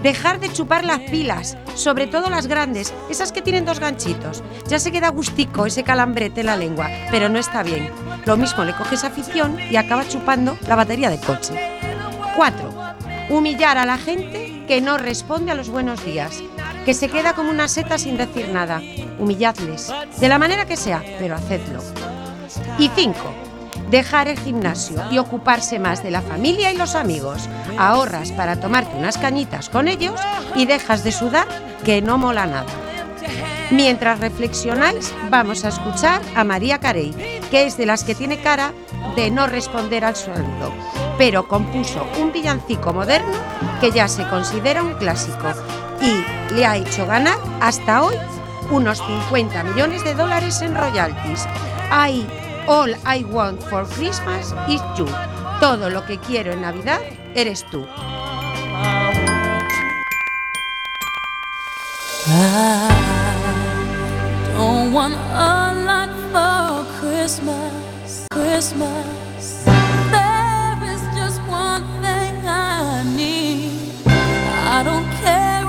Dejar 0.03 0.41
de 0.41 0.53
chupar 0.53 0.85
las 0.85 1.01
pilas, 1.01 1.59
sobre 1.75 2.07
todo 2.07 2.31
las 2.31 2.47
grandes, 2.47 2.95
esas 3.11 3.33
que 3.33 3.43
tienen 3.43 3.65
dos 3.65 3.81
ganchitos. 3.81 4.43
Ya 4.67 4.79
se 4.79 4.93
queda 4.93 5.11
gustico 5.11 5.67
ese 5.67 5.83
calambrete 5.83 6.41
en 6.41 6.47
la 6.47 6.57
lengua, 6.57 6.89
pero 7.11 7.29
no 7.29 7.39
está 7.39 7.63
bien. 7.63 7.91
Lo 8.25 8.37
mismo 8.37 8.65
le 8.65 8.75
coges 8.75 9.05
afición 9.05 9.59
y 9.71 9.77
acaba 9.77 10.09
chupando 10.09 10.57
la 10.67 10.77
batería 10.77 11.11
del 11.11 11.21
coche. 11.21 11.79
4. 12.37 12.73
Humillar 13.31 13.79
a 13.79 13.85
la 13.85 13.99
gente 13.99 14.60
que 14.71 14.81
no 14.81 14.99
responde 14.99 15.51
a 15.51 15.57
los 15.57 15.69
buenos 15.69 16.05
días, 16.05 16.45
que 16.85 16.95
se 16.95 17.09
queda 17.09 17.33
como 17.33 17.51
una 17.51 17.67
seta 17.67 17.99
sin 17.99 18.17
decir 18.17 18.51
nada. 18.51 18.81
Humilladles, 19.19 19.93
de 20.21 20.29
la 20.29 20.39
manera 20.39 20.65
que 20.65 20.77
sea, 20.77 21.03
pero 21.19 21.35
hacedlo. 21.35 21.83
Y 22.79 22.89
5. 22.95 23.19
Dejar 23.91 24.29
el 24.29 24.39
gimnasio 24.39 25.03
y 25.11 25.19
ocuparse 25.19 25.81
más 25.81 26.05
de 26.05 26.13
la 26.13 26.23
familia 26.23 26.71
y 26.71 26.77
los 26.77 26.95
amigos. 26.95 27.49
Ahorras 27.79 28.31
para 28.31 28.61
tomarte 28.61 28.97
unas 28.97 29.19
cañitas 29.19 29.71
con 29.71 29.89
ellos 29.89 30.21
y 30.55 30.67
dejas 30.67 31.03
de 31.03 31.11
sudar, 31.11 31.49
que 31.85 32.01
no 32.01 32.17
mola 32.17 32.47
nada. 32.47 32.90
Mientras 33.71 34.21
reflexionáis, 34.21 35.15
vamos 35.31 35.65
a 35.65 35.69
escuchar 35.69 36.21
a 36.35 36.45
María 36.45 36.79
Carey, 36.79 37.15
que 37.51 37.65
es 37.65 37.77
de 37.77 37.87
las 37.87 38.05
que 38.05 38.15
tiene 38.15 38.41
cara 38.41 38.73
de 39.17 39.31
no 39.31 39.47
responder 39.47 40.05
al 40.05 40.17
saludo, 40.17 40.73
pero 41.19 41.47
compuso 41.47 42.07
un 42.21 42.33
villancico 42.33 42.93
moderno 42.93 43.33
que 43.81 43.91
ya 43.91 44.09
se 44.09 44.27
considera 44.29 44.83
un 44.83 44.95
clásico 44.95 45.53
y 46.01 46.55
le 46.55 46.67
ha 46.67 46.77
hecho 46.77 47.07
ganar 47.07 47.39
hasta 47.61 48.03
hoy 48.03 48.17
unos 48.71 48.99
50 48.99 49.63
millones 49.65 50.05
de 50.05 50.15
dólares 50.15 50.61
en 50.63 50.75
royalties. 50.75 51.47
I, 51.93 52.27
all 52.67 52.95
I 53.07 53.25
want 53.25 53.63
for 53.63 53.87
Christmas 53.89 54.55
is 54.69 54.81
you. 54.97 55.07
Todo 55.61 55.91
lo 55.91 56.05
que 56.07 56.19
quiero 56.19 56.53
en 56.53 56.63
Navidad 56.63 57.01
eres 57.35 57.65
tú. 57.71 57.87
Don't 62.27 63.10
want 64.93 65.15
a 65.15 65.85
lot 65.87 66.11
for 66.33 66.99
Christmas, 66.99 68.27
Christmas. 68.33 69.65
There 69.65 70.79
is 70.93 71.03
just 71.15 71.41
one 71.43 71.85
thing 72.03 72.35
I 72.45 73.05
need. 73.17 73.93
I 74.07 74.83
don't 74.83 75.09
care 75.23 75.60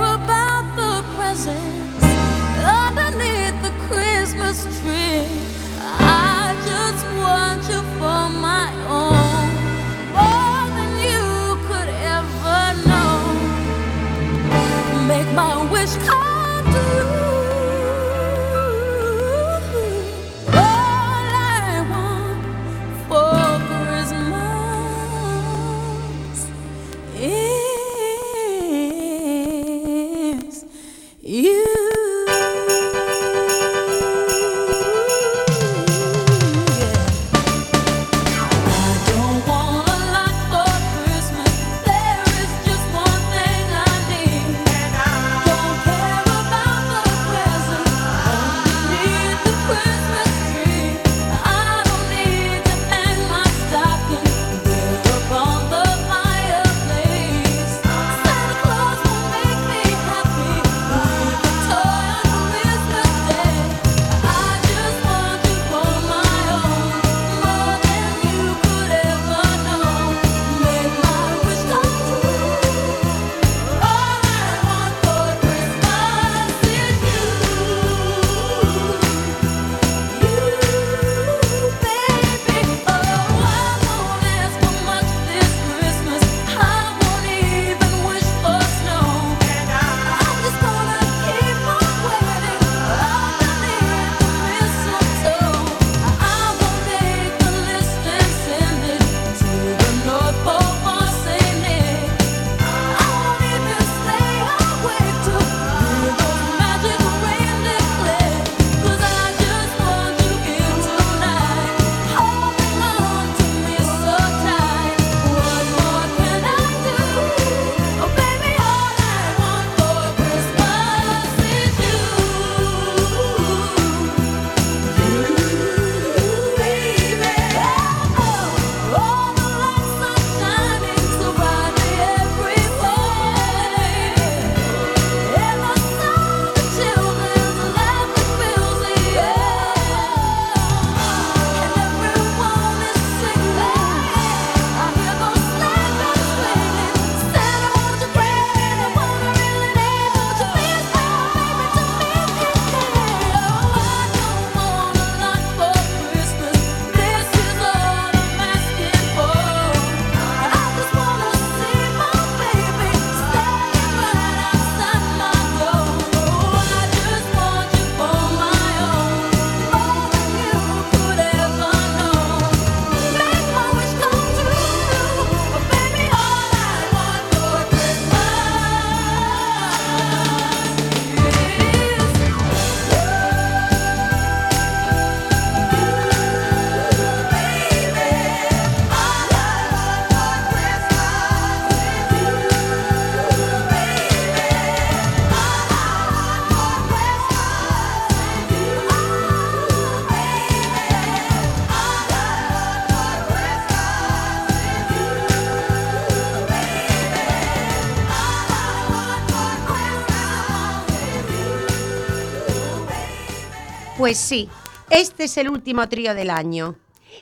Pues 214.01 214.17
sí, 214.17 214.49
este 214.89 215.25
es 215.25 215.37
el 215.37 215.47
último 215.47 215.87
trío 215.87 216.15
del 216.15 216.31
año. 216.31 216.73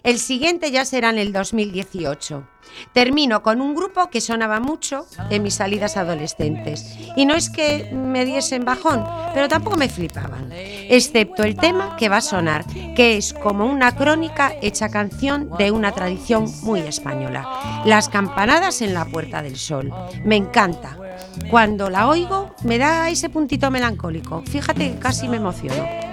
El 0.01 0.17
siguiente 0.17 0.71
ya 0.71 0.85
será 0.85 1.09
en 1.09 1.17
el 1.17 1.33
2018. 1.33 2.47
Termino 2.93 3.43
con 3.43 3.59
un 3.59 3.75
grupo 3.75 4.09
que 4.09 4.21
sonaba 4.21 4.61
mucho 4.61 5.05
en 5.29 5.43
mis 5.43 5.55
salidas 5.55 5.97
adolescentes. 5.97 6.97
Y 7.17 7.25
no 7.25 7.35
es 7.35 7.49
que 7.49 7.91
me 7.93 8.23
diesen 8.23 8.63
bajón, 8.63 9.05
pero 9.33 9.49
tampoco 9.49 9.75
me 9.75 9.89
flipaban. 9.89 10.53
Excepto 10.53 11.43
el 11.43 11.57
tema 11.57 11.97
que 11.97 12.07
va 12.07 12.17
a 12.17 12.21
sonar, 12.21 12.65
que 12.95 13.17
es 13.17 13.33
como 13.33 13.65
una 13.65 13.93
crónica 13.97 14.53
hecha 14.61 14.87
canción 14.87 15.49
de 15.57 15.71
una 15.71 15.91
tradición 15.91 16.49
muy 16.61 16.79
española. 16.79 17.83
Las 17.83 18.07
campanadas 18.07 18.81
en 18.81 18.93
la 18.93 19.03
Puerta 19.03 19.41
del 19.41 19.57
Sol. 19.57 19.91
Me 20.23 20.37
encanta. 20.37 20.97
Cuando 21.51 21.89
la 21.89 22.07
oigo 22.07 22.55
me 22.63 22.77
da 22.77 23.09
ese 23.09 23.27
puntito 23.27 23.69
melancólico. 23.69 24.43
Fíjate 24.45 24.95
casi 24.97 25.27
me 25.27 25.35
emociono. 25.35 26.08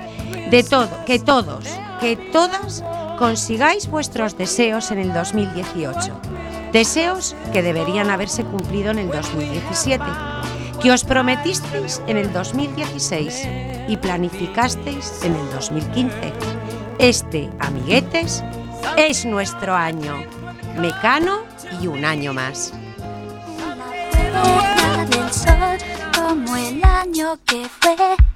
De 0.50 0.62
todo, 0.62 1.04
que 1.04 1.18
todos, 1.18 1.64
que 2.00 2.16
todas 2.16 2.84
consigáis 3.18 3.88
vuestros 3.88 4.36
deseos 4.36 4.90
en 4.90 4.98
el 4.98 5.12
2018. 5.12 6.20
Deseos 6.72 7.34
que 7.52 7.62
deberían 7.62 8.10
haberse 8.10 8.44
cumplido 8.44 8.90
en 8.90 8.98
el 8.98 9.10
2017, 9.10 10.04
que 10.80 10.92
os 10.92 11.04
prometisteis 11.04 12.02
en 12.06 12.16
el 12.16 12.32
2016 12.32 13.48
y 13.88 13.96
planificasteis 13.96 15.22
en 15.24 15.34
el 15.34 15.50
2015. 15.50 16.32
Este, 16.98 17.50
amiguetes, 17.58 18.44
es 18.96 19.24
nuestro 19.24 19.74
año. 19.74 20.14
Mecano 20.76 21.44
y 21.80 21.86
un 21.86 22.04
año 22.04 22.32
más. 22.32 22.72
Como 26.14 26.56
el 26.56 26.84
año 26.84 27.38
que 27.44 27.66
fue. 27.80 28.35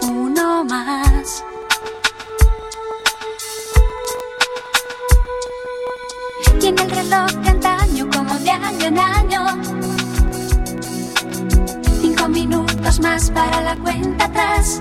uno 0.00 0.64
más. 0.64 1.44
Y 6.62 6.66
en 6.66 6.78
el 6.78 6.90
reloj 6.90 7.30
de 7.42 8.08
como 8.10 8.34
de 8.38 8.50
año 8.50 8.86
en 8.86 8.98
año, 8.98 9.46
cinco 12.00 12.28
minutos 12.28 13.00
más 13.00 13.30
para 13.30 13.60
la 13.60 13.76
cuenta 13.76 14.24
atrás. 14.24 14.80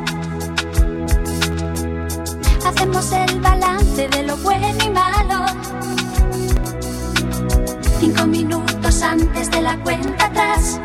Hacemos 2.65 3.11
el 3.11 3.41
balance 3.41 4.07
de 4.07 4.23
lo 4.23 4.37
bueno 4.37 4.83
y 4.85 4.89
malo. 4.89 5.45
Cinco 7.99 8.25
minutos 8.27 9.01
antes 9.01 9.51
de 9.51 9.61
la 9.61 9.77
cuenta 9.83 10.25
atrás. 10.25 10.79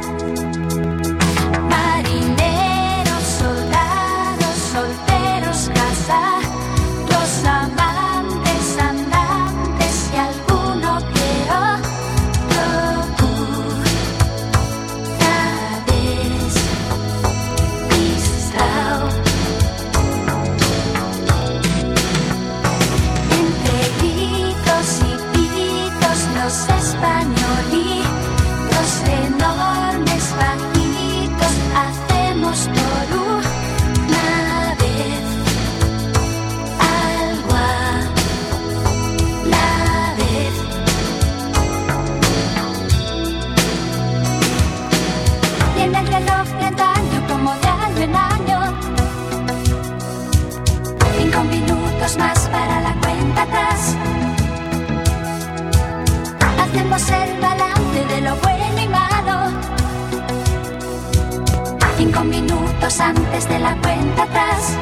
Antes 63.01 63.49
de 63.49 63.59
la 63.59 63.77
cuenta 63.81 64.23
atrás. 64.23 64.80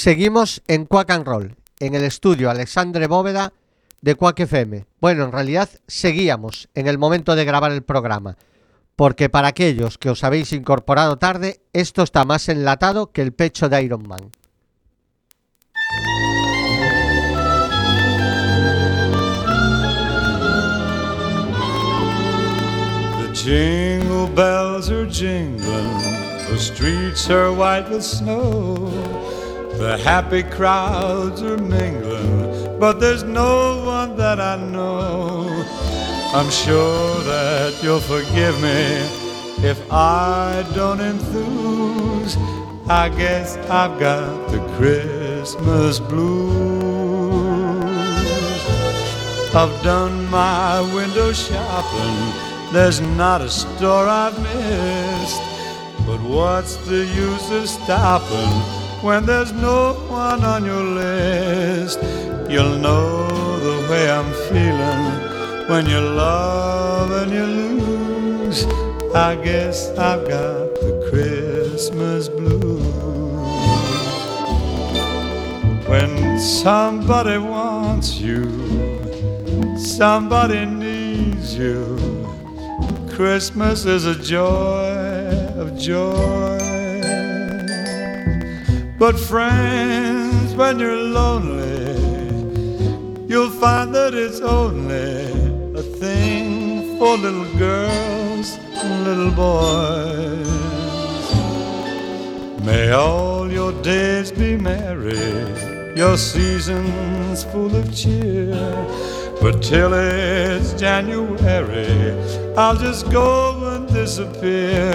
Seguimos 0.00 0.62
en 0.68 0.86
Quack 0.86 1.10
and 1.10 1.26
Roll, 1.26 1.56
en 1.80 1.96
el 1.96 2.04
estudio 2.04 2.50
Alexandre 2.50 3.08
Bóveda 3.08 3.52
de 4.00 4.14
Quack 4.14 4.38
FM. 4.38 4.86
Bueno, 5.00 5.24
en 5.24 5.32
realidad 5.32 5.68
seguíamos 5.88 6.68
en 6.76 6.86
el 6.86 6.98
momento 6.98 7.34
de 7.34 7.44
grabar 7.44 7.72
el 7.72 7.82
programa, 7.82 8.36
porque 8.94 9.28
para 9.28 9.48
aquellos 9.48 9.98
que 9.98 10.08
os 10.08 10.22
habéis 10.22 10.52
incorporado 10.52 11.18
tarde, 11.18 11.62
esto 11.72 12.04
está 12.04 12.24
más 12.24 12.48
enlatado 12.48 13.10
que 13.10 13.22
el 13.22 13.32
pecho 13.32 13.68
de 13.68 13.82
Iron 13.82 14.06
Man. 14.06 14.30
Jingle 23.34 24.28
bells 24.36 24.90
are 24.92 25.10
jingling, 25.10 25.58
the 26.48 26.56
streets 26.56 27.28
are 27.28 27.50
white 27.50 27.90
with 27.90 28.02
snow. 28.02 29.47
The 29.78 29.96
happy 29.96 30.42
crowds 30.42 31.40
are 31.40 31.56
mingling, 31.56 32.80
but 32.80 32.98
there's 32.98 33.22
no 33.22 33.80
one 33.86 34.16
that 34.16 34.40
I 34.40 34.56
know. 34.56 35.46
I'm 36.34 36.50
sure 36.50 37.22
that 37.22 37.80
you'll 37.80 38.00
forgive 38.00 38.60
me 38.60 38.98
if 39.64 39.80
I 39.88 40.66
don't 40.74 41.00
enthuse. 41.00 42.36
I 42.88 43.08
guess 43.08 43.56
I've 43.70 44.00
got 44.00 44.50
the 44.50 44.58
Christmas 44.76 46.00
blues. 46.00 46.58
I've 49.54 49.80
done 49.84 50.28
my 50.28 50.80
window 50.92 51.32
shopping. 51.32 52.72
There's 52.72 53.00
not 53.00 53.42
a 53.42 53.48
store 53.48 54.08
I've 54.08 54.36
missed. 54.42 55.40
But 56.04 56.20
what's 56.22 56.74
the 56.88 57.06
use 57.06 57.48
of 57.52 57.68
stopping 57.68 58.87
when 59.02 59.24
there's 59.26 59.52
no 59.52 59.94
one 60.08 60.44
on 60.44 60.64
your 60.64 60.82
list? 60.82 62.00
You'll 62.50 62.78
know 62.78 63.28
the 63.60 63.88
way 63.90 64.10
I'm 64.10 64.32
feeling 64.48 65.68
when 65.68 65.86
you 65.86 66.00
love 66.00 67.10
and 67.10 67.30
you 67.30 67.44
lose. 67.44 68.64
I 69.14 69.36
guess 69.36 69.90
I've 69.90 70.26
got 70.28 70.74
the 70.80 71.08
Christmas 71.10 72.28
blues. 72.28 72.78
When 75.88 76.38
somebody 76.38 77.38
wants 77.38 78.18
you, 78.18 78.44
somebody 79.78 80.66
needs 80.66 81.56
you. 81.56 81.96
Christmas 83.10 83.84
is 83.84 84.06
a 84.06 84.14
joy 84.14 84.90
of 85.56 85.76
joy. 85.78 86.67
But 88.98 89.16
friends, 89.16 90.56
when 90.56 90.80
you're 90.80 90.96
lonely, 90.96 91.94
you'll 93.28 93.48
find 93.48 93.94
that 93.94 94.12
it's 94.12 94.40
only 94.40 95.78
a 95.78 95.82
thing 95.82 96.98
for 96.98 97.16
little 97.16 97.46
girls 97.56 98.58
and 98.74 99.04
little 99.04 99.30
boys. 99.30 100.48
May 102.66 102.90
all 102.90 103.48
your 103.48 103.70
days 103.82 104.32
be 104.32 104.56
merry, 104.56 105.94
your 105.96 106.16
seasons 106.16 107.44
full 107.44 107.76
of 107.76 107.94
cheer. 107.94 108.50
But 109.40 109.62
till 109.62 109.94
it's 109.94 110.72
January, 110.72 112.18
I'll 112.56 112.74
just 112.74 113.08
go 113.12 113.76
and 113.76 113.86
disappear. 113.86 114.90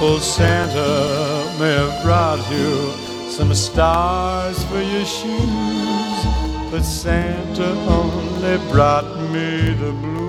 Old 0.00 0.22
Santa 0.22 1.25
may 1.58 1.72
have 1.72 2.02
brought 2.04 2.38
you 2.50 2.92
some 3.30 3.54
stars 3.54 4.62
for 4.64 4.82
your 4.82 5.06
shoes, 5.06 6.24
but 6.70 6.82
Santa 6.82 7.70
only 7.88 8.58
brought 8.70 9.06
me 9.30 9.72
the 9.74 9.92
blues. 9.92 10.26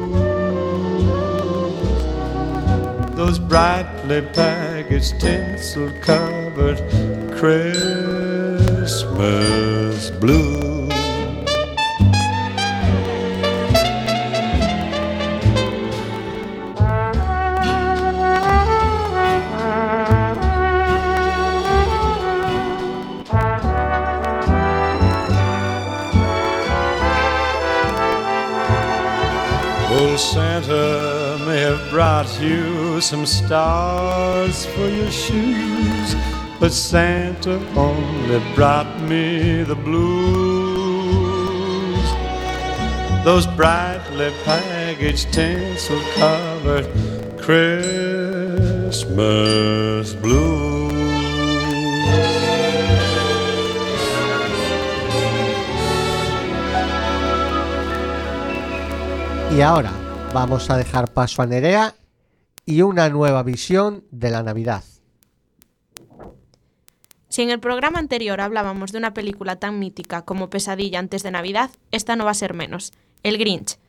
Those 3.15 3.39
brightly 3.39 4.21
packaged 4.21 5.19
tinsel 5.19 5.91
covered 6.01 6.77
Christmas 7.37 9.01
blues. 10.11 10.76
Santa 30.57 31.37
may 31.45 31.59
have 31.59 31.87
brought 31.91 32.41
you 32.41 32.99
some 32.99 33.27
stars 33.27 34.65
for 34.65 34.87
your 34.87 35.11
shoes, 35.11 36.15
but 36.59 36.71
Santa 36.71 37.59
only 37.77 38.39
brought 38.55 38.99
me 39.01 39.61
the 39.61 39.75
blues. 39.75 40.09
Those 43.23 43.45
brightly 43.45 44.31
packaged 44.45 45.31
tinsel 45.31 46.01
covered 46.15 46.87
Christmas 47.39 49.03
blues. 50.15 50.57
Y 59.51 59.61
ahora 59.61 59.96
vamos 60.39 60.69
a 60.69 60.77
dejar 60.77 61.11
paso 61.13 61.41
a 61.41 61.47
Nerea 61.47 61.95
y 62.63 62.83
una 62.83 63.09
nueva 63.09 63.41
visión 63.41 64.03
de 64.11 64.29
la 64.29 64.43
Navidad. 64.43 64.83
Si 67.27 67.41
en 67.41 67.49
el 67.49 67.59
programa 67.59 67.97
anterior 67.97 68.39
hablábamos 68.39 68.91
de 68.91 68.99
una 68.99 69.15
película 69.15 69.55
tan 69.55 69.79
mítica 69.79 70.21
como 70.25 70.51
Pesadilla 70.51 70.99
antes 70.99 71.23
de 71.23 71.31
Navidad, 71.31 71.71
esta 71.89 72.15
no 72.15 72.25
va 72.25 72.31
a 72.31 72.35
ser 72.35 72.53
menos, 72.53 72.93
El 73.23 73.39
Grinch. 73.39 73.79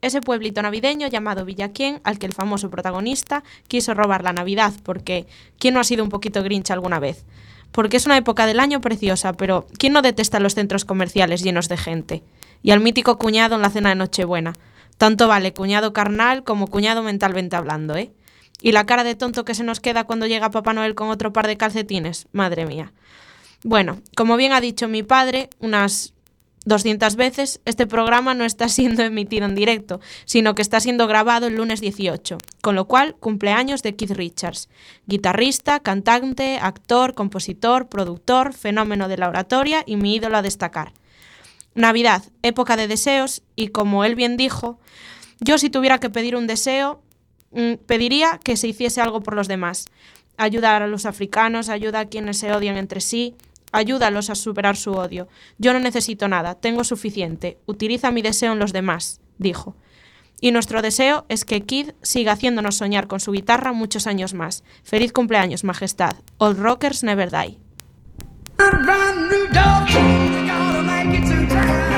Ese 0.00 0.20
pueblito 0.20 0.60
navideño 0.60 1.06
llamado 1.06 1.44
Villaquién 1.44 2.00
al 2.02 2.18
que 2.18 2.26
el 2.26 2.32
famoso 2.32 2.68
protagonista 2.68 3.44
quiso 3.68 3.94
robar 3.94 4.24
la 4.24 4.32
Navidad 4.32 4.72
porque 4.82 5.28
¿quién 5.60 5.74
no 5.74 5.78
ha 5.78 5.84
sido 5.84 6.02
un 6.02 6.10
poquito 6.10 6.42
Grinch 6.42 6.72
alguna 6.72 6.98
vez? 6.98 7.24
Porque 7.70 7.98
es 7.98 8.06
una 8.06 8.16
época 8.16 8.46
del 8.46 8.58
año 8.58 8.80
preciosa, 8.80 9.34
pero 9.34 9.68
¿quién 9.78 9.92
no 9.92 10.02
detesta 10.02 10.40
los 10.40 10.56
centros 10.56 10.84
comerciales 10.84 11.44
llenos 11.44 11.68
de 11.68 11.76
gente? 11.76 12.24
Y 12.60 12.72
al 12.72 12.80
mítico 12.80 13.18
cuñado 13.18 13.54
en 13.54 13.62
la 13.62 13.70
cena 13.70 13.90
de 13.90 13.94
Nochebuena. 13.94 14.54
Tanto 14.98 15.28
vale 15.28 15.52
cuñado 15.52 15.92
carnal 15.92 16.44
como 16.44 16.66
cuñado 16.66 17.02
mentalmente 17.02 17.56
hablando, 17.56 17.96
¿eh? 17.96 18.12
Y 18.60 18.72
la 18.72 18.86
cara 18.86 19.02
de 19.02 19.16
tonto 19.16 19.44
que 19.44 19.54
se 19.54 19.64
nos 19.64 19.80
queda 19.80 20.04
cuando 20.04 20.26
llega 20.26 20.50
Papá 20.50 20.72
Noel 20.72 20.94
con 20.94 21.08
otro 21.08 21.32
par 21.32 21.46
de 21.46 21.56
calcetines, 21.56 22.28
madre 22.32 22.64
mía. 22.64 22.92
Bueno, 23.64 24.00
como 24.16 24.36
bien 24.36 24.52
ha 24.52 24.60
dicho 24.60 24.88
mi 24.88 25.02
padre 25.02 25.50
unas 25.58 26.14
200 26.64 27.16
veces, 27.16 27.60
este 27.64 27.86
programa 27.86 28.34
no 28.34 28.44
está 28.44 28.68
siendo 28.68 29.02
emitido 29.02 29.46
en 29.46 29.54
directo, 29.54 30.00
sino 30.24 30.54
que 30.54 30.62
está 30.62 30.80
siendo 30.80 31.06
grabado 31.06 31.48
el 31.48 31.56
lunes 31.56 31.80
18, 31.80 32.38
con 32.60 32.74
lo 32.74 32.86
cual 32.86 33.16
cumpleaños 33.16 33.82
de 33.82 33.96
Keith 33.96 34.12
Richards, 34.12 34.68
guitarrista, 35.06 35.80
cantante, 35.80 36.58
actor, 36.60 37.14
compositor, 37.14 37.88
productor, 37.88 38.52
fenómeno 38.52 39.08
de 39.08 39.18
la 39.18 39.28
oratoria 39.28 39.82
y 39.86 39.96
mi 39.96 40.14
ídolo 40.14 40.36
a 40.36 40.42
destacar. 40.42 40.92
Navidad, 41.74 42.24
época 42.42 42.76
de 42.76 42.88
deseos, 42.88 43.42
y 43.56 43.68
como 43.68 44.04
él 44.04 44.14
bien 44.14 44.36
dijo, 44.36 44.78
yo 45.40 45.58
si 45.58 45.70
tuviera 45.70 45.98
que 45.98 46.10
pedir 46.10 46.36
un 46.36 46.46
deseo, 46.46 47.02
mm, 47.52 47.74
pediría 47.86 48.38
que 48.44 48.56
se 48.56 48.68
hiciese 48.68 49.00
algo 49.00 49.22
por 49.22 49.34
los 49.34 49.48
demás. 49.48 49.86
Ayudar 50.36 50.82
a 50.82 50.86
los 50.86 51.06
africanos, 51.06 51.68
ayuda 51.68 52.00
a 52.00 52.04
quienes 52.06 52.38
se 52.38 52.52
odian 52.52 52.76
entre 52.76 53.00
sí, 53.00 53.34
ayúdalos 53.72 54.30
a 54.30 54.34
superar 54.34 54.76
su 54.76 54.92
odio. 54.92 55.28
Yo 55.58 55.72
no 55.72 55.80
necesito 55.80 56.28
nada, 56.28 56.54
tengo 56.54 56.84
suficiente. 56.84 57.58
Utiliza 57.66 58.10
mi 58.10 58.22
deseo 58.22 58.52
en 58.52 58.58
los 58.58 58.72
demás, 58.72 59.20
dijo. 59.38 59.74
Y 60.40 60.50
nuestro 60.50 60.82
deseo 60.82 61.24
es 61.28 61.44
que 61.44 61.62
Kid 61.62 61.92
siga 62.02 62.32
haciéndonos 62.32 62.76
soñar 62.76 63.06
con 63.06 63.20
su 63.20 63.32
guitarra 63.32 63.72
muchos 63.72 64.06
años 64.06 64.34
más. 64.34 64.64
Feliz 64.82 65.12
cumpleaños, 65.12 65.64
Majestad. 65.64 66.14
Old 66.38 66.58
Rockers 66.58 67.04
Never 67.04 67.30
Die. 67.30 67.58
time. 71.52 71.91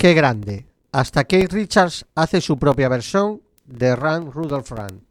Qué 0.00 0.14
grande. 0.14 0.64
Hasta 0.92 1.24
Kate 1.24 1.48
Richards 1.48 2.06
hace 2.14 2.40
su 2.40 2.58
propia 2.58 2.88
versión 2.88 3.42
de 3.66 3.94
Run 3.94 4.32
Rudolph 4.32 4.70
Run. 4.70 5.04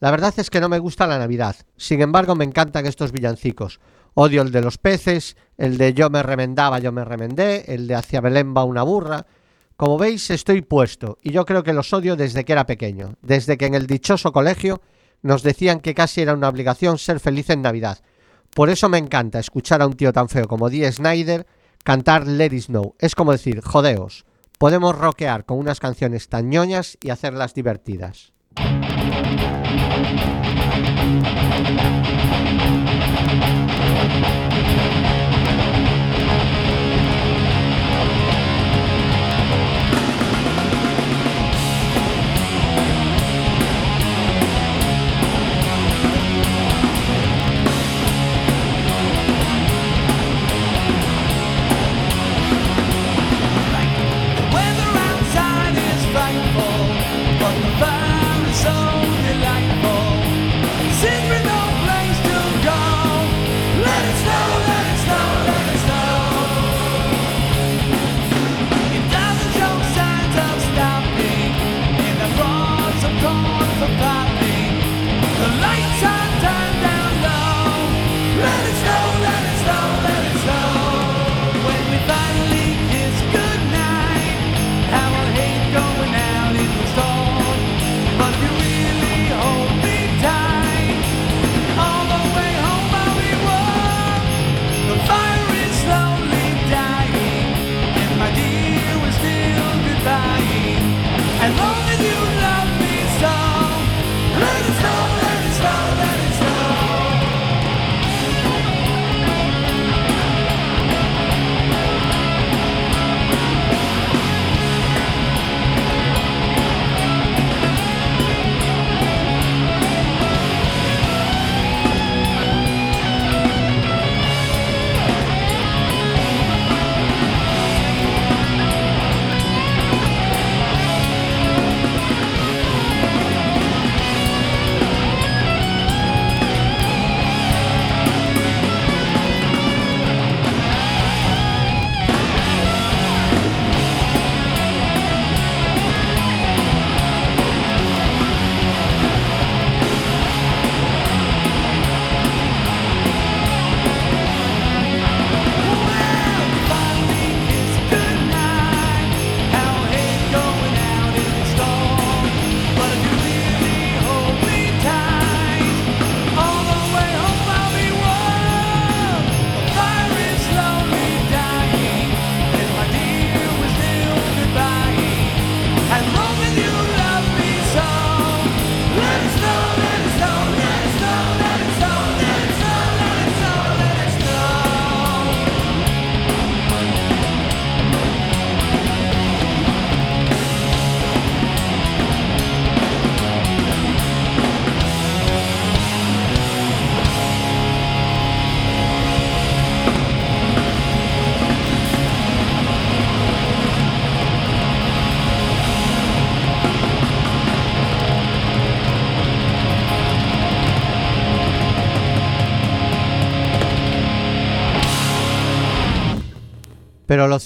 La 0.00 0.10
verdad 0.10 0.34
es 0.36 0.50
que 0.50 0.60
no 0.60 0.68
me 0.68 0.80
gusta 0.80 1.06
la 1.06 1.16
Navidad. 1.16 1.54
Sin 1.76 2.00
embargo, 2.00 2.34
me 2.34 2.44
encantan 2.44 2.86
estos 2.86 3.12
villancicos. 3.12 3.78
Odio 4.14 4.42
el 4.42 4.50
de 4.50 4.62
los 4.62 4.78
peces, 4.78 5.36
el 5.56 5.78
de 5.78 5.94
yo 5.94 6.10
me 6.10 6.24
remendaba, 6.24 6.80
yo 6.80 6.90
me 6.90 7.04
remendé, 7.04 7.72
el 7.72 7.86
de 7.86 7.94
hacia 7.94 8.20
Belén 8.20 8.52
va 8.52 8.64
una 8.64 8.82
burra. 8.82 9.26
Como 9.76 9.96
veis, 9.96 10.28
estoy 10.30 10.62
puesto, 10.62 11.20
y 11.22 11.30
yo 11.30 11.46
creo 11.46 11.62
que 11.62 11.72
los 11.72 11.92
odio 11.92 12.16
desde 12.16 12.44
que 12.44 12.54
era 12.54 12.66
pequeño, 12.66 13.14
desde 13.22 13.56
que 13.56 13.66
en 13.66 13.76
el 13.76 13.86
dichoso 13.86 14.32
colegio 14.32 14.82
nos 15.22 15.44
decían 15.44 15.78
que 15.78 15.94
casi 15.94 16.22
era 16.22 16.34
una 16.34 16.48
obligación 16.48 16.98
ser 16.98 17.20
feliz 17.20 17.48
en 17.50 17.62
Navidad. 17.62 18.00
Por 18.56 18.70
eso 18.70 18.88
me 18.88 18.98
encanta 18.98 19.38
escuchar 19.38 19.82
a 19.82 19.86
un 19.86 19.94
tío 19.94 20.12
tan 20.12 20.28
feo 20.28 20.48
como 20.48 20.68
Dee 20.68 20.90
Snyder 20.90 21.46
cantar 21.84 22.26
Let 22.26 22.54
It 22.54 22.62
Snow. 22.62 22.94
Es 22.98 23.14
como 23.14 23.32
decir, 23.32 23.60
jodeos, 23.60 24.24
podemos 24.58 24.96
rockear 24.96 25.44
con 25.44 25.58
unas 25.58 25.80
canciones 25.80 26.28
tan 26.28 26.50
ñoñas 26.50 26.98
y 27.02 27.10
hacerlas 27.10 27.54
divertidas. 27.54 28.32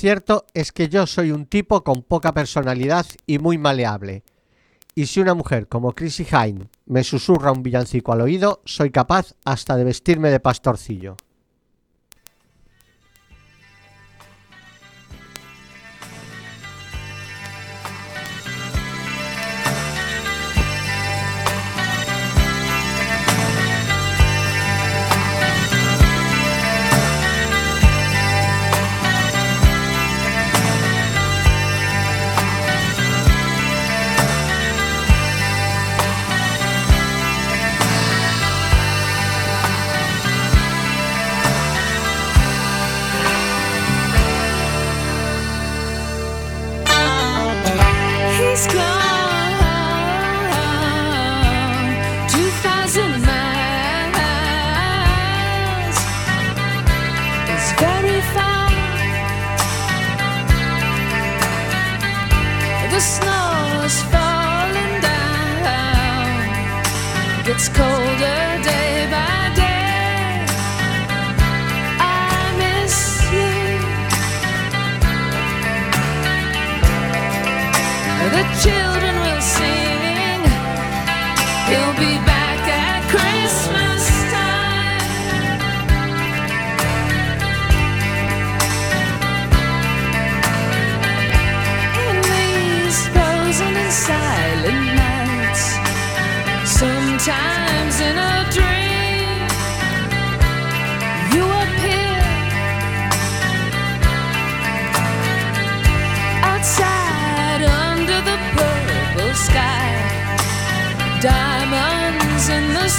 Cierto 0.05 0.45
es 0.53 0.71
que 0.71 0.91
yo 0.91 1.07
soy 1.07 1.31
un 1.31 1.47
tipo 1.47 1.83
con 1.83 2.03
poca 2.03 2.35
personalidad 2.35 3.07
y 3.27 3.39
muy 3.39 3.57
maleable. 3.57 4.23
Y 4.95 5.07
si 5.07 5.21
una 5.21 5.33
mujer 5.33 5.67
como 5.67 5.95
Chrissy 5.95 6.27
Hine 6.31 6.69
me 6.85 7.03
susurra 7.03 7.53
un 7.53 7.63
villancico 7.63 8.13
al 8.13 8.21
oído, 8.21 8.61
soy 8.67 8.91
capaz 8.91 9.33
hasta 9.47 9.79
de 9.79 9.85
vestirme 9.85 10.29
de 10.29 10.41
pastorcillo. 10.41 11.17
cold. 67.69 68.14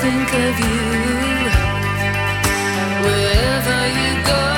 think 0.00 0.32
of 0.32 0.58
you 0.58 0.80
wherever 3.04 3.80
you 3.98 4.24
go. 4.24 4.49